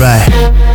Right. 0.00 0.69